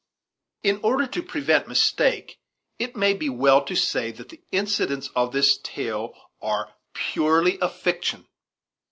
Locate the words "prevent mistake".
1.21-2.39